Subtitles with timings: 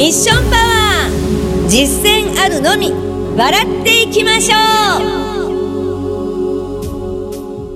[0.00, 2.90] ミッションパワー実践あるのみ
[3.36, 4.56] 笑っていきましょ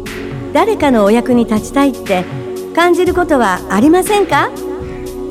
[0.01, 0.55] う。
[0.55, 2.25] 誰かのお役に立ちたいって
[2.75, 4.49] 感じることはありませんか？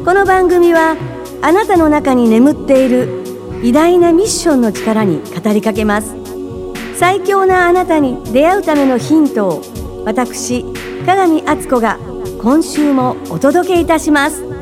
[0.05, 0.95] この番組は
[1.41, 3.23] あなたの中に眠っている
[3.63, 6.15] 偉大なミッションの力に語りかけます。
[6.95, 9.63] 最強なあなたに出会うためのヒントを
[10.05, 10.63] 私
[11.07, 11.97] 鏡敦子が
[12.39, 14.52] 今週もお届けいたします。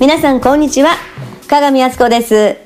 [0.00, 0.96] 皆さんこんにちは。
[1.46, 2.56] 鏡敦子です。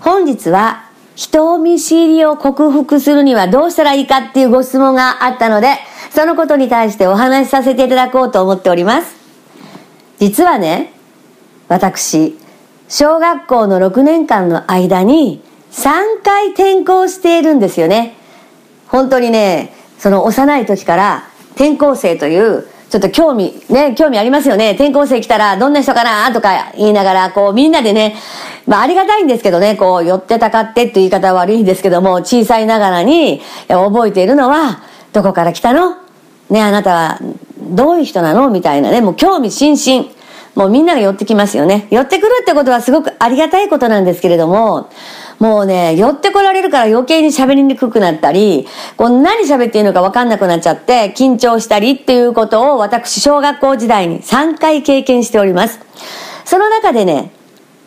[0.00, 5.76] 本日は人見知りを克服するにはどうしたらいいかっていうご質問があったので
[6.10, 9.14] そのことに対してお話しさせていただこうと思っております。
[10.18, 10.92] 実はね
[11.68, 12.36] 私
[12.88, 18.16] 小学校の6年間の間に3回転校しているんですよね。
[18.88, 24.74] 本当にねその幼い時から転校生というちょっと興味、ね、興味ありますよね。
[24.74, 26.32] 転校生来たらどんな人かな？
[26.32, 28.14] とか言いながら、こうみんなでね、
[28.68, 35.96] まあありがたいんですけどね、こう寄ってたかってっていう言い方は悪いんですけども、小さいながらに覚えているのは、どこから来たの？
[36.50, 37.18] ね、あなたは
[37.58, 38.48] どういう人なの？
[38.48, 40.14] みたいなね、もう興味津々。
[40.54, 41.88] もうみんなが寄ってきますよね。
[41.90, 44.88] 寄ってくるってことはすごくありがたいことなんですけれども、
[45.38, 55.80] もうね、寄ってこられるから余計に喋りにくくなったり、こう何喋っていいのか分かんなくなっちゃって緊張したりっていうことを私小学校時代に3回経験しております。
[56.44, 57.32] その中でね、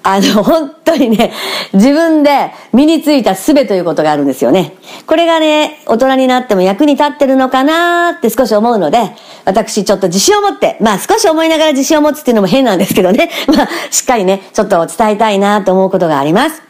[0.09, 1.33] あの、本当にね、
[1.73, 4.73] 自分で身についた術ということがあるんですよね。
[5.05, 8.99] これがね、大人になっても役に立ってるのかなって少し思うので、
[9.43, 16.66] 私ちょっと自信を持って、まあ少し思いながら自信を持つっていうのも変なんですけどね、まあしっかりね、ちょっと伝えたいなと思うことがあります。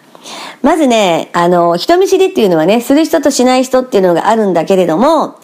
[0.62, 5.36] まずね、あの、人見知りっていうのはね、する人としない人っていうのがあるんだけれども、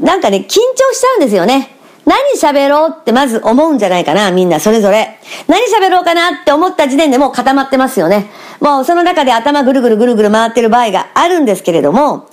[0.00, 1.76] なんかね、緊張しちゃうんですよね。
[2.06, 5.18] 何喋ろうってまず思うんじゃないかな、みんなそれぞれ。
[5.48, 8.30] 何喋ろうかなって思った時点でもう固まってますよね。
[8.60, 12.28] もうその中で頭ぐるぐるぐるぐる回ってる場合があるんですけれども、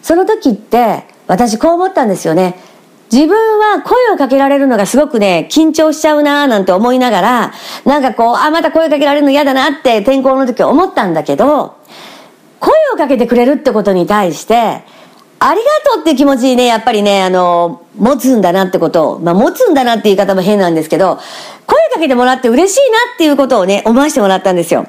[0.00, 2.60] その時って私こう思ったんですよね。
[3.12, 7.52] 自分は声をかけられるのがすごくね、緊張しちゃうなーなんて思いながら、
[7.84, 11.76] なんかこう、あ、また声かけられるの嫌だなって転校の時思ったんだけど、
[12.58, 14.82] 声をかけてくれるってことに対して、
[15.38, 21.18] ありがとうっていう気持ちにね、やっぱりね、あの、持つんだなってことを、まあ、持つんだなって言い方も変なんですけど、
[21.66, 24.86] 声かけてもらって嬉しいなっていうことをね、思わせてもらったんですよ。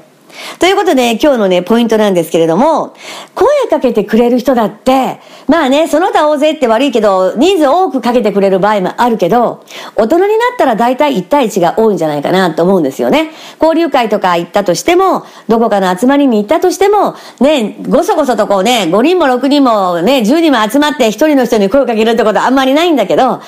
[0.60, 2.94] ということで、今日のね、ポイントなんですけれども、
[3.36, 9.64] 声かけてくれる人だって、まあね、その他大勢って悪いけど、人数多くかけてくれる場合もあるけど、
[9.96, 13.32] 大人になったら大体1対1が多いんじゃないかなと思うんですよね。
[13.62, 23.42] 交流会とか行ったとしても、どこかの集まりに行ったとしても、ね、ごそごそとこうね、5人も6人もね、10人も集まって1人の人に声をかけるってことはあんまりないんだけど、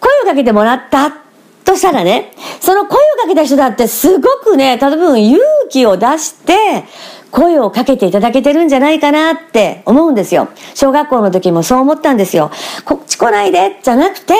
[0.00, 1.24] 声をかけてもらった
[1.64, 6.84] としたらね、その声をかけた人だってすごくね、多分勇気を出して、
[7.30, 10.48] 声をかけていただけてるんじゃないかなって思うんですよ。
[10.74, 12.52] 小学校の時もそう思ったんですよ。
[12.84, 14.34] こっち来ないでじゃなくて、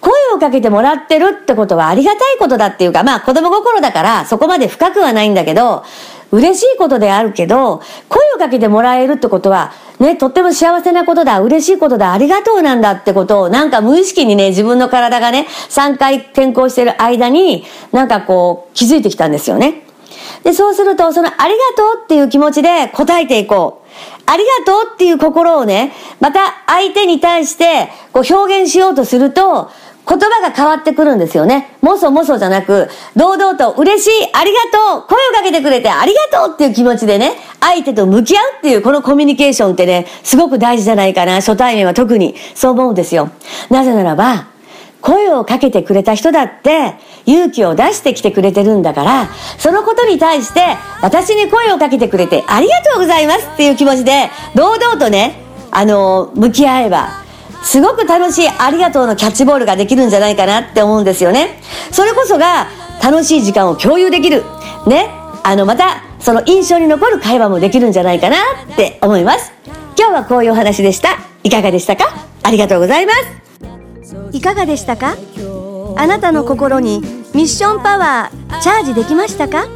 [0.00, 5.84] 声をかけてもらってるってことはありがたいことだっていうか、まあ子供心だからそこまで深くはないんだけど、
[6.30, 19.82] 嬉しいことであるけど、声をかけてもらえるってことは、ね、とっても幸せなことだ、嬉しいことだ、ありがとうなんだってことを、なんか無意識にね、自分の体がね、3回転校してる間に、なんかこう、気づいてきたんですよね。
[20.42, 23.88] で、そうすると、そのありがとうっていう気持ちで答えていこう。
[24.26, 29.70] ありがとうっていう心をね、また相手に対してこう表現しようとすると、
[30.08, 31.76] 言葉が変わってくるんですよね。
[31.80, 34.58] もそもそじゃなく、堂々と嬉しい、ありが
[34.96, 41.36] とう、声をかけてくれてありがとうっていう気持ちでね、相手と向き合うっていうこのコミュニケーションってね、すごく大事じゃないかな。
[41.36, 43.30] 初対面は特にそう思うんですよ。
[43.70, 44.51] なぜならば、
[45.02, 46.94] 声をかけてくれた人だって
[47.26, 50.60] 勇気を出してきてくれてるんだから、そのことに対して
[51.02, 55.34] 私に声をかけてくれてありがとうございますっていう気持ちで堂々とね、
[55.70, 57.22] あの、向き合えば
[57.62, 61.60] すごく楽しいありがとうのキャッチボールができるんじゃないかなって思うんですよね。
[61.90, 62.68] それこそが
[63.02, 64.44] 楽しい時間を共有できる。
[64.86, 65.10] ね。
[65.44, 68.36] あの、また、その印象に残る会話もできるんじゃないかな
[68.72, 69.52] って思います。
[69.98, 71.18] 今日はこういうお話でした。
[71.42, 72.14] いかがでしたか？
[72.44, 73.41] ありがとうございます。
[74.32, 75.16] いかがでしたか？
[75.96, 77.00] あなたの心に
[77.34, 79.66] ミッションパワーチャージできましたか？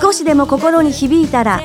[0.00, 1.60] 少しでも心に響いたら、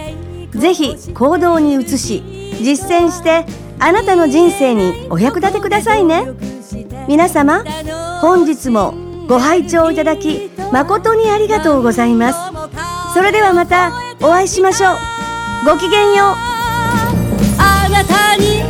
[0.51, 2.24] ぜひ行動に移し、
[2.62, 3.45] 実践して
[3.80, 6.27] あなたの人生にお役立てくださいね。
[7.07, 7.63] 皆様
[8.21, 8.94] 本日も
[9.27, 12.39] ご拝聴いただき誠にありがとうございます。
[13.13, 14.95] それではまたお会いしましょう。
[15.66, 16.36] ごきげんよう。
[17.57, 18.63] あなたに